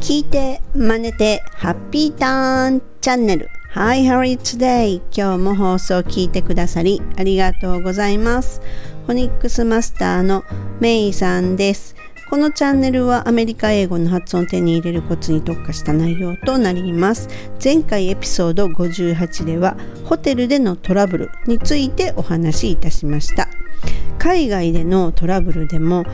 [0.00, 3.50] 聞いて真似てハッピーターンチャンネル。
[3.74, 5.02] Hi, how are you today?
[5.14, 8.62] 今日も放送を聞いてくださりありがとうございます。
[9.04, 10.42] フォニックスマスターの
[10.80, 11.94] メイさんです。
[12.30, 17.28] このチャンネルはアメリカ英語の発音を手に入れるコツに特化した内容となります。
[17.62, 19.76] 前回エピソード58では
[20.06, 23.48] ホテルでのトラブルについてお話しいたしました。
[24.18, 26.04] 海外でのトラブルでも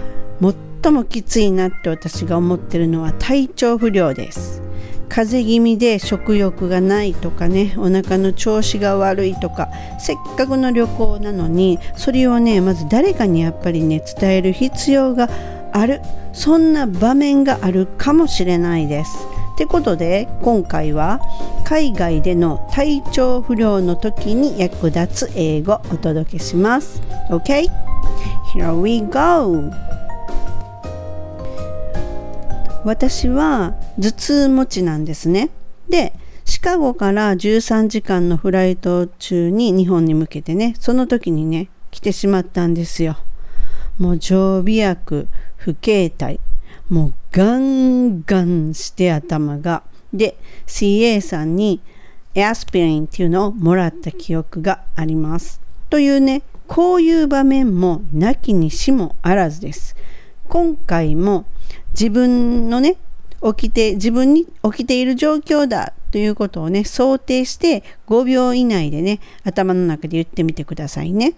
[0.86, 4.62] 最もきついなって私が思ってるのは体調不良です
[5.08, 15.28] 風邪気味で食欲がないとかねお腹の調子が悪いとかせっかくの旅行なのにそれをねまず誰かにやっぱりね伝える必要が
[15.72, 16.02] ある
[16.32, 19.26] そんな場面があるかもしれないです。
[19.54, 21.20] ってことで今回は
[21.64, 27.02] 海外での体調不良の時に役立つ英語をお届けします。
[27.30, 27.66] OK?
[28.54, 29.95] Here we go!
[32.86, 35.50] 私は頭痛持ちなんですね。
[35.88, 36.12] で、
[36.44, 43.16] シカゴから13時間のフライト中に日本に向けてね、その時にね、来てしまったんですよ。
[43.98, 46.38] もう常備薬、不携帯、
[46.88, 49.82] もうガンガンして頭が。
[50.14, 51.80] で、CA さんに
[52.36, 55.60] エアスピリンっていうのをもらった記憶があります。
[55.90, 59.96] というね、こういう場面もなきにしもあらずです。
[60.48, 61.46] 今回も
[61.92, 62.96] 自分のね、
[63.42, 71.34] 起きて、自分に起きている状況だということをね、想定して5秒以内でね、頭の中で言ってみてくださいね。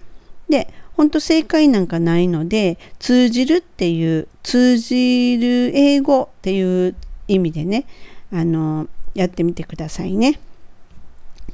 [0.49, 6.95] で、本当正解なんかないので、通じるっていう、通じる英語っていう
[7.29, 7.87] 意味でね、
[8.33, 10.41] あの、やってみてくださいね。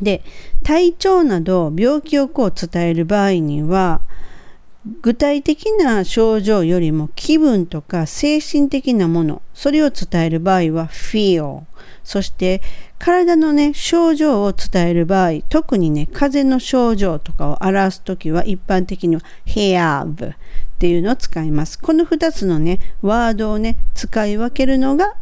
[0.01, 0.23] で、
[0.63, 4.01] 体調など病気をこう伝える場合には、
[5.01, 11.63] 具体的な症状よりも気分とか精神的なもの、それを伝える場合は feel。
[12.03, 12.61] そして
[12.99, 20.35] 体のね、症状を伝える場合、特にね、風邪の症状とかを表すときは一般的には have っ
[20.79, 21.79] ていうのを使います。
[21.79, 25.15] この2つのね、ワードをね、使い分けるのが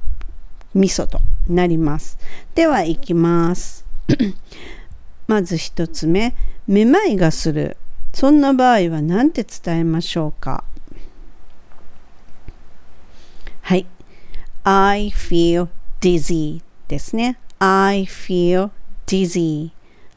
[0.75, 2.19] ミソとなります。
[2.55, 3.85] では、いきます。
[5.29, 6.35] まず1つ目、
[6.67, 7.77] めまいがする。
[8.13, 10.65] そんな場合は何て伝えましょうか？
[13.63, 13.87] はい。
[14.65, 15.69] I feel
[16.01, 17.39] dizzy ですね。
[17.59, 18.71] I feel
[19.07, 19.71] dizzy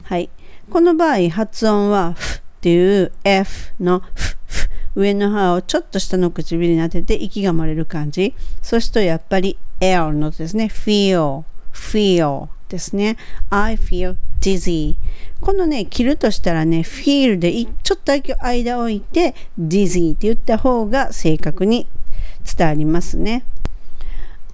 [0.04, 0.30] はい。
[0.70, 8.34] この場合発音は f っていう F の f, f 上の歯をちょっと下の唇に当てて息が漏れる感じ。
[8.62, 10.66] そしてやっぱり L のですね。
[10.66, 13.16] feel, feel ですね。
[13.50, 14.94] I feel dizzy
[15.40, 21.88] このね切るとしたらね feel でちょっとだけ間を置いて dizzy って言った方が正確に
[22.56, 23.44] 伝わりますね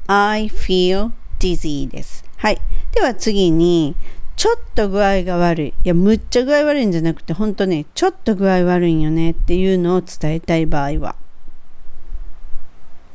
[0.07, 2.59] I feel dizzy ですはい
[2.93, 3.95] では次に
[4.35, 5.69] ちょっと具合が悪い。
[5.69, 11.15] いや、むっちゃ具合悪いんじゃなくて、ほんとね、ちょっと具合悪いんよねっていうのを伝えたい場合は。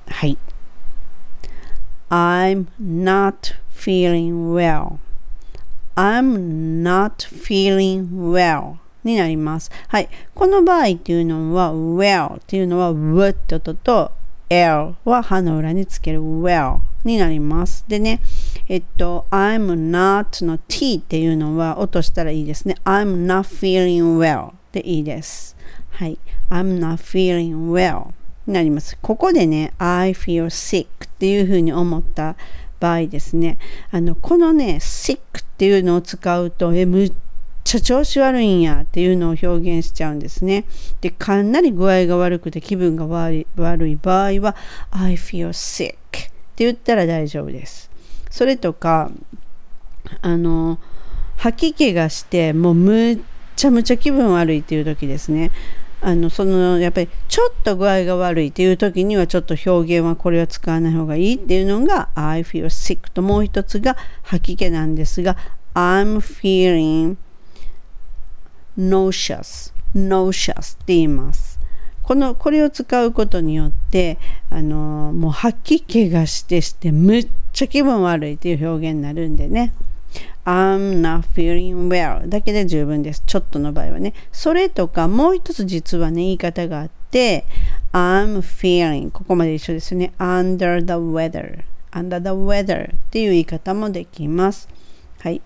[0.07, 0.37] はい。
[2.09, 4.99] I'm not feeling well.
[5.97, 9.71] I'm not feeling well になります。
[9.87, 10.09] はい。
[10.35, 14.11] この場合っていうのは well っていうのは w って音と
[14.47, 17.83] l は歯の裏につける well になります。
[17.87, 18.21] でね、
[18.67, 22.75] えっと、I'm not の t っていうのは落としたらいいですね。
[22.85, 25.57] I'm not feeling well でいいです。
[25.89, 26.19] はい。
[26.51, 28.11] I'm not feeling well
[28.45, 28.95] になります。
[29.01, 32.35] ここでね、I feel sick っていうふうに思った
[32.79, 33.57] 場合ですね、
[33.91, 35.19] あの、このね、sick っ
[35.57, 37.13] ていうのを使うと、え、むっ
[37.63, 40.65] ちゃ調子悪いんやっていうのを表現しちゃうんですね。
[41.01, 44.55] で、かなり具合が悪くて気分が悪い悪い場合は、
[44.91, 45.95] I feel sick っ
[46.55, 47.91] て言ったら大丈夫です。
[48.29, 49.11] それとか、
[50.21, 50.79] あの、
[51.35, 53.19] 吐き気がして、もうむっ
[53.55, 55.51] ちゃむちゃ気分悪いっていう時ですね。
[55.99, 65.37] あのそのやっぱりちょっと具合が悪いっていう時にはちょっと表現はこれは使わない方がいいっていうのが I feel sick ともう一つが吐き気なんですが
[65.73, 67.17] I'm feeling
[68.77, 71.57] nauseous nauseous って言います。
[72.03, 74.17] このこれを使うことによって
[74.49, 79.73] あのもう吐き気がしてしてむっちゃ気分悪いっていう表現になるんでね。
[80.45, 83.23] I'm not feeling well だけで十分です。
[83.25, 84.13] ちょっとの場合はね。
[84.31, 87.45] それとかもう一つ実はね、言い方があって、
[87.91, 90.13] I'm feeling ここまで一緒ですよね。
[90.19, 94.67] under the weather under the weather っていう言い方もできます。
[95.19, 95.41] はい。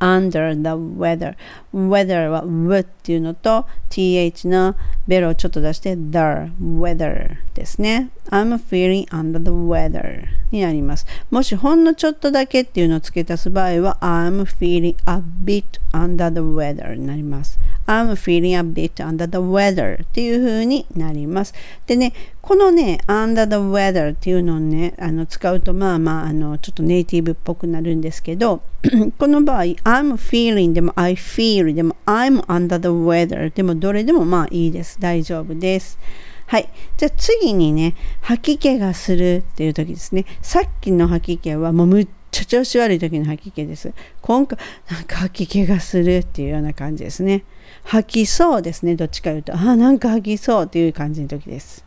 [0.00, 1.36] Under the weather
[1.72, 4.74] weather は w っていうのと th の
[5.06, 16.40] ベロをちょっと出して the weather ですね I'm feeling under the weather になりますもしほんのちょっとだけっていうのを付け足す場合は I'm feeling a bit under the
[16.40, 21.54] weather になります I'm feeling a bit under the weather っていう風になります
[21.86, 28.62] でねこのね under the weather っていうのをねあの使うとまあまああのちょっとネイティブっぽくなるんですけど
[29.18, 34.98] この場合 I'm feeling でも I feel でも I'm under the weather でもどれでもまあいいです。
[35.00, 35.98] 大丈夫です。
[36.46, 36.68] はい。
[36.96, 40.24] じゃあ次にね、吐き気がするっていう時ですね。
[40.42, 43.92] さっきの吐き気はもうむっちゃ調子悪い時の吐き気です。
[44.22, 44.58] 今回、
[44.90, 47.42] なんか吐き気がするっていうような感じですね。
[47.84, 48.96] 吐きそうですね。
[48.96, 51.84] どっちか言うと、あ、なんか吐きそうっていう感じの時です。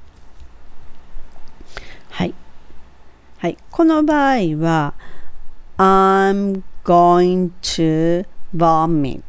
[2.09, 2.33] はい。
[3.37, 3.57] はい。
[3.71, 4.93] この場合は、
[5.77, 9.23] I'm going to vomit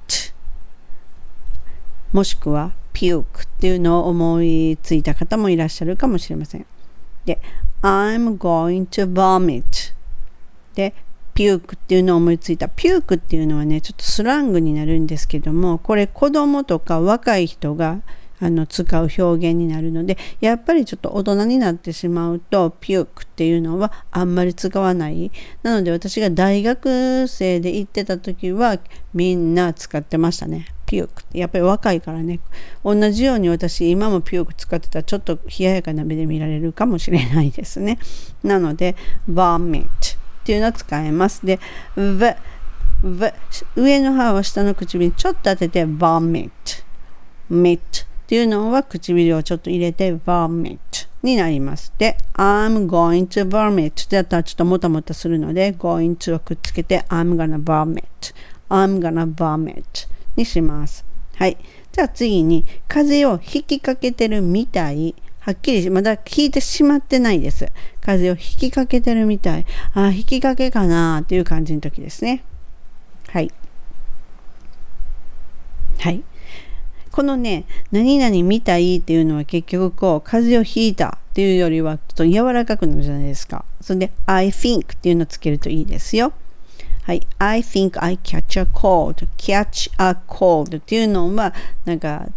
[2.12, 6.66] もしくは puke っていうのを思いついた方もいらっしゃるかもしれません。
[7.24, 7.40] で、
[7.82, 9.94] I'm going to vomit
[10.74, 10.94] で、
[11.40, 12.66] puke っていうのを思いついた。
[12.66, 18.02] puke っていうのはね、ちょっとスラングになるんですけども、これ子供とか若い人が
[18.42, 25.30] あの使う表現になるのでやっぱりちょっと大人になってしまうとピュークっていうのはあんまり使わない。
[25.62, 28.78] なので私が大学生で行ってた時は
[29.12, 30.66] みんな使ってましたね。
[30.86, 31.38] ピュークって。
[31.38, 32.40] やっぱり若いからね。
[32.82, 37.98] 同じように私今もピューク使ってたらちょっと冷ややかな目で見られるかもしれないですね。
[38.42, 38.96] なので
[39.30, 40.19] vomit
[40.50, 41.60] っていうのは使えますで
[41.96, 42.34] v,
[43.04, 43.26] v
[43.76, 46.50] 上の歯を下の唇にちょっと当てて vomit
[47.48, 50.78] mit っていうのは唇をちょっと入れて vomit
[51.22, 51.92] になります。
[51.98, 58.02] で、I'm going to vomit だったらちょっともたもたするので going to をくっつけて I'm gonna vomit
[58.68, 59.84] I'm gonna vomit
[60.34, 61.04] にします。
[61.36, 61.58] はい。
[61.92, 65.14] じゃあ次に風邪を引きかけてるみたい。
[65.40, 67.66] はっきりまだ聞いてしまってないです。
[68.02, 69.66] 風邪を引きかけてるみたい。
[69.94, 72.44] あ、引きかけかなっていう感じの時ですね。
[73.28, 73.50] はい。
[75.98, 76.22] はい。
[77.10, 83.64] このね、何々見たいっていうのは結局こう、風邪をひいたっていうよりはちょっと柔らかくなるじゃないですか。
[83.80, 86.32] それで、I think っていうのをつけるといいですよ。
[87.02, 87.26] はい。
[87.38, 89.26] I think I catch a cold.
[89.36, 91.54] catch a cold っていうのは、
[91.84, 92.28] なんか、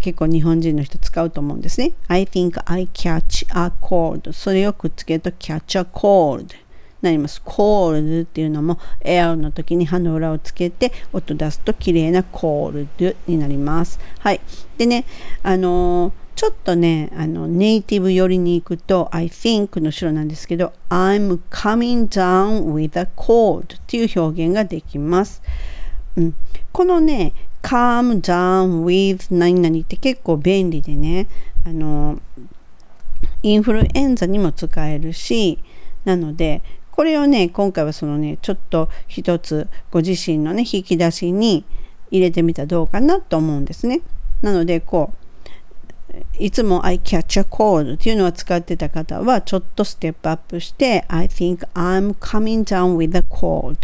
[0.00, 1.92] 結構日本人の人使うと思うんですね。
[2.08, 4.32] I think I catch a cold.
[4.32, 6.54] それをくっつけると catch a cold。
[7.02, 7.40] なります。
[7.44, 14.00] コールドっていうのも L の時に歯の裏をつけて音出すと綺麗なコールドになります。
[14.18, 14.40] はい。
[14.76, 15.04] でね、
[15.42, 25.42] あのー、ちょっとね、あの、ネイティブ寄りに行くと I think の後ろなんですけど I'm coming down with a cold っていう表現ができます。
[26.16, 26.34] うん、
[26.72, 27.32] このね、
[27.62, 31.26] calm down with 何々って結構便利でね、
[31.64, 32.20] あの、
[33.42, 35.58] インフルエンザにも使えるし、
[36.04, 36.62] なので、
[36.98, 41.64] これをね今回はそのねちょっと一つご自身のね引き出しに
[42.10, 44.00] 入れてみたらどうかなと思うんですね。
[44.42, 45.12] なのでこ
[46.12, 53.76] ういつも I catch a cold っていうのは使ってた方はちょっとステップアップして I think I'm coming down with a cold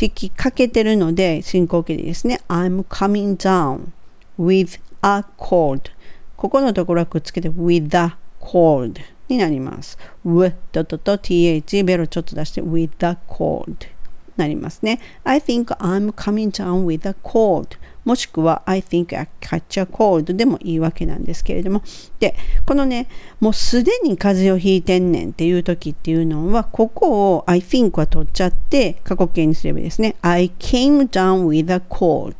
[0.00, 2.40] 引きかけてるので進行形でですね。
[2.48, 3.92] I'm coming down
[4.38, 5.90] with a cold
[6.36, 9.98] ここのところはくっつけて with a cold になります。
[10.24, 13.95] w ととと th ベロちょっと出して with the cold
[14.36, 15.00] なりますね。
[15.24, 21.82] I think I'm coming down with a cold もしくは I think I catch a cold でもいいわけなんですけれども
[22.20, 23.08] でこのね
[23.40, 32.36] もうすでに風邪をひいてんねんっていう時っていうのはここを I think は取っちゃって過去形にすればいいですね I came down with a cold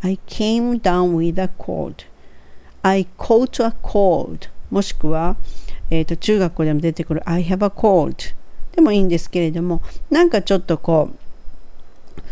[0.00, 2.04] I came down with a cold
[2.82, 5.36] I caught a cold もしくは
[5.90, 8.34] えーと、中学校でも出てくる I have a cold
[8.74, 11.16] でもいいんですけれどもなんかちょっとこう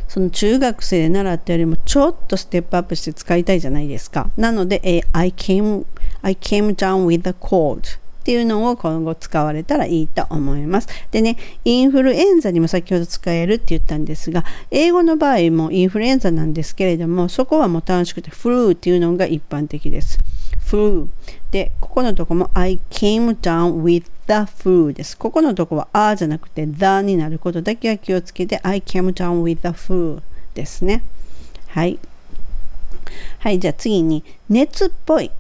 [0.09, 4.31] その中学生で習ったよりもちょっとステップアップして使いたいじゃないですか。
[4.37, 5.87] なので、えー、I, came,
[6.21, 10.89] I came down with a cold っていうのを今後使われたらいいと思います。
[11.11, 20.19] でね、インフルエンザにも先ほど使えるって言ったんですが、英語の場合もインフルエンザなんですけれども、そこはもう楽しくてフルーっていうのが一般的です。
[20.61, 21.09] flu
[21.51, 25.17] で、ここのとこも I came down with the flu です。
[25.19, 30.23] ここのとこは a じゃなくて the になることだけは気をつけて I came down with the flu
[30.55, 31.05] ですね。
[31.69, 31.99] はい。
[33.41, 35.31] はい、じゃあ次に熱っぽい。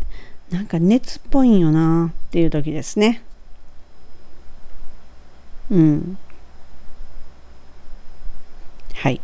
[0.51, 3.23] なんか熱っぽいんよなっていう時ですね。
[5.71, 6.19] うん。
[8.95, 9.21] はい。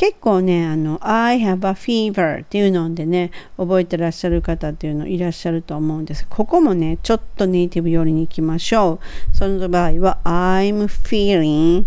[0.00, 6.26] 結構ね、あの、I have a fever っていうのでね、覚えてらっしゃる方っていうのいらっしゃると思うんです。
[6.26, 8.98] ここもね、ちょっとネイティブ寄りに行きましょ
[9.32, 9.36] う。
[9.36, 11.84] その場合は、I'm feeling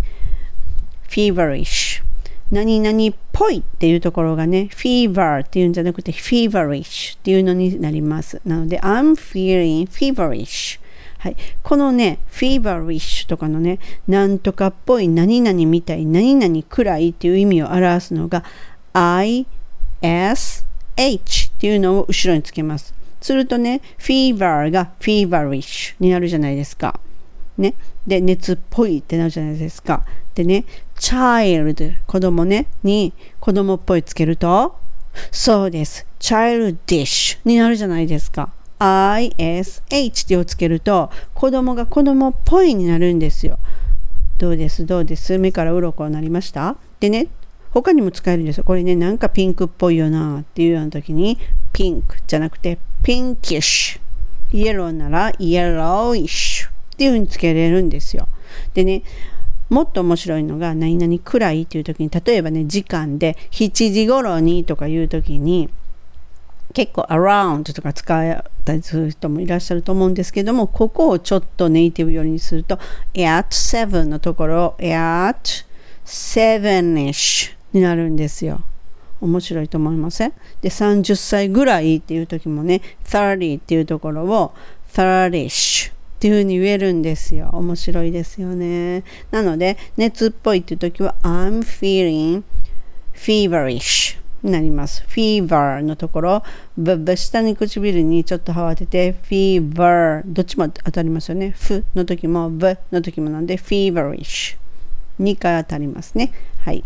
[1.09, 2.03] feverish
[2.51, 8.39] 何々っぽいっていうところがね、fever っていうんじゃなくて feverish っていうのになります。
[8.45, 10.79] なので、I'm feeling feverish
[11.23, 18.43] はい、このね、feverish とかのね、なんとかっぽい何々みたい、何々くらいっていう意味を表すのが
[18.93, 20.65] ish っ
[21.61, 22.93] ていうのを後ろにつけます。
[23.21, 26.99] するとね、fever が feverish になるじゃないですか。
[27.57, 27.75] ね。
[28.05, 30.03] で、熱っぽいってなるじゃないですか。
[30.35, 30.65] でね、
[30.97, 34.75] child 子供ね、に子供っぽいつけると、
[35.31, 36.05] そうです。
[36.19, 38.51] childish になるじゃないですか。
[38.83, 43.59] Ish ってをつけると子供が子供っぽいになるんですよ。
[44.37, 44.85] どうです？
[44.85, 45.37] どうです？
[45.37, 46.75] 目から鱗になりました？
[46.99, 47.27] でね、
[47.71, 48.63] 他にも使えるんですよ。
[48.65, 51.37] これね、なんかピンクっぽいよなっていうような時に
[51.71, 54.57] ピンクじゃなくてピンキッシュ。
[54.57, 58.27] イエローならイエローイッシュっていう風につけれるんですよ。
[58.73, 59.03] でね、
[59.69, 65.69] もっと面白いのが何々くらいっていう時に例えばね時間で7時頃にとかいう時に
[66.73, 72.79] 結構 around とか使ったりする人もいらっしゃると思うんですけども、ここをちょっとネイティブ寄りにすると、
[73.15, 75.65] at 7のところ、at
[76.05, 78.63] 7ish になるんですよ。
[79.21, 80.33] 面白いと思いません？
[80.61, 84.53] で、30歳ぐらいっていう時もね、30っていうところを
[84.91, 87.49] 30ish っていう風に言えるんですよ。
[87.53, 89.03] 面白いですよね。
[89.31, 92.43] なので、熱っぽいっていう時は I'm feeling
[93.13, 94.17] feverish
[94.51, 95.05] なります。
[95.07, 96.43] fever のところ、
[97.15, 101.53] 下に唇にちょっと慌てて fever どっちも当たりますよね。
[101.55, 104.57] f の時も v の時もなんで feverish
[105.19, 106.33] 2回当たりますね。
[106.59, 106.83] はい。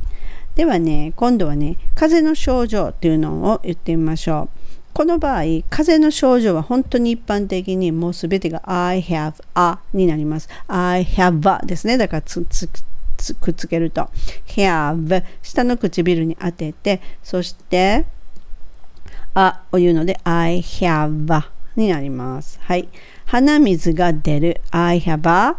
[0.56, 4.58] ではね、今度はね、風邪の症状っていうのを言ってみましょう。
[4.94, 10.50] この場合、風邪の症状は本当に一般的にもうすべてが I have a になります。
[10.68, 11.98] I have a ですね。
[11.98, 12.68] だからつつ
[13.40, 14.10] くっつけると。
[14.48, 18.06] Have 下の唇に当ててそして
[19.34, 21.44] あを言うので I have
[21.76, 22.60] になります。
[22.62, 22.90] はい。
[23.26, 24.62] 鼻水が出る。
[24.72, 25.58] I have a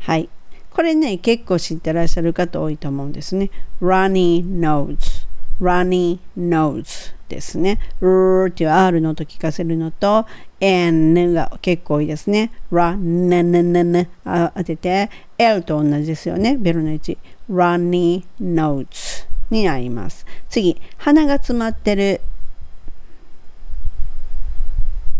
[0.00, 0.28] はい。
[0.70, 3.50] これね結構知ってらっしゃる方多いと思うんですね。
[3.82, 5.26] Runny nose
[5.60, 7.78] runny nose ですね。
[8.02, 10.26] r っていう r の音聞かせるのと
[10.60, 12.50] n が結構多いですね。
[12.70, 15.08] ra, n, n, n, n 当てて
[15.38, 16.56] l と同じですよね。
[16.58, 17.18] ベロの位置。
[17.50, 20.26] runny nose になります。
[20.48, 22.20] 次、鼻が詰まってる。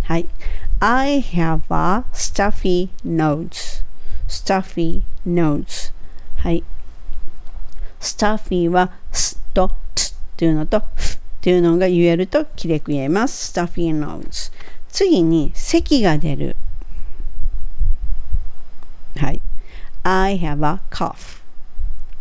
[0.04, 0.26] はい。
[0.80, 3.84] I have a stuffy nose.
[4.28, 5.92] stuffy nose.
[6.38, 6.64] はい。
[8.00, 10.82] stuffy はすと t というのと
[11.40, 13.58] っていうのが言えるときれく言えます。
[13.58, 14.52] stuffy nose。
[14.90, 16.56] 次に咳が出る。
[19.16, 19.40] はい。
[20.02, 21.40] I have a cough.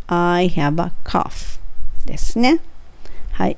[0.08, 1.60] I have a cough
[2.06, 2.62] ですね。
[3.34, 3.58] はい。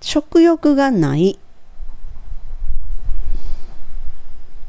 [0.00, 1.38] 食欲がない。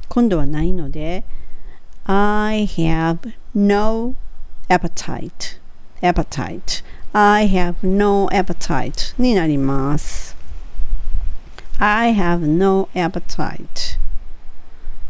[0.10, 1.24] 今度はないので、
[2.05, 4.13] I have no
[4.70, 5.60] appetite.
[6.03, 6.84] appetite.
[7.15, 10.36] I have no appetite になります。
[11.77, 14.00] I have no appetite.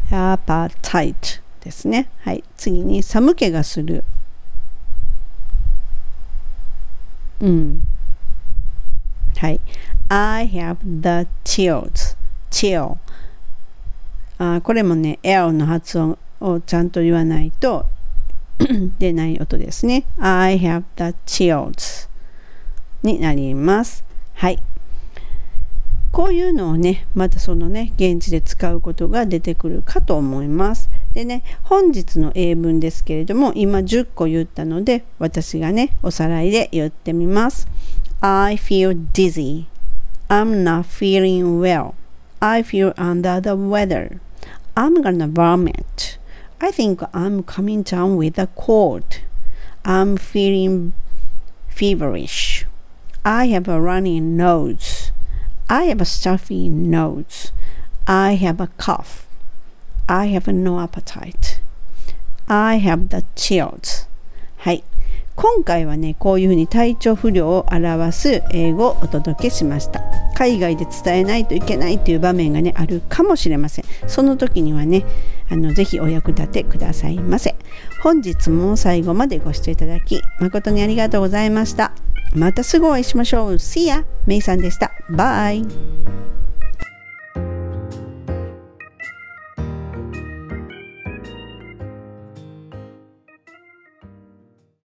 [0.10, 2.10] appetite ですね。
[2.20, 2.44] はい。
[2.58, 4.04] 次に寒気がする。
[7.40, 7.84] うん。
[9.38, 9.62] はい。
[10.10, 12.18] I have the chills.
[12.52, 12.98] chill.
[14.40, 17.86] あこれもね、L の発音をちゃんと言わないと
[19.00, 20.06] 出ない音ですね。
[20.18, 22.10] I have the chills
[23.04, 24.04] になります。
[24.34, 24.62] はい。
[26.12, 30.92] こういうのをね、またそのね、現地で使うことが出てくるかと思います。
[31.14, 37.68] でね、本日の英文ですけれども、今10個言ったので、私がね、おさらいで言ってみます。
[38.22, 39.66] I feel dizzy.
[40.30, 41.94] I'm not feeling well.
[42.40, 44.20] I feel under the weather.
[44.76, 46.20] I'm gonna vomit.
[46.62, 49.21] I think I'm coming down with a cold.
[49.85, 50.93] I'm feeling
[51.69, 52.67] feverish.
[53.25, 55.12] I have a runny nose.
[55.69, 57.53] I have a stuffy nose.
[58.07, 59.27] I have a cough.
[60.09, 61.61] I have no appetite.
[62.49, 64.09] I have the chills.
[64.57, 64.83] はい。
[65.37, 70.22] 今回はね、こういうふうに体調不良を表す英語をお届けしました。
[70.36, 73.86] 海外で伝えないといけないという場面がね、あるかもしれません。
[74.08, 75.06] その時にはね、
[75.50, 77.56] あのぜひお役立てくださいませ。
[78.02, 81.94] 本日も最後までご視聴いただき誠にありがとうございました。
[82.36, 83.54] またすぐお会いしましょう。
[83.54, 84.06] See ya!
[84.25, 84.92] メイさんでした。
[85.10, 85.63] バイ